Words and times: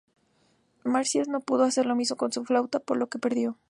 Marsias 0.83 1.27
no 1.27 1.41
pudo 1.41 1.63
hacer 1.63 1.85
lo 1.85 1.95
mismo 1.95 2.17
con 2.17 2.31
su 2.31 2.43
flauta, 2.43 2.79
por 2.79 2.97
lo 2.97 3.05
que 3.07 3.19
perdió. 3.19 3.59